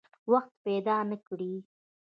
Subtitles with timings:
[0.31, 1.53] وخت پیدا نه کړي.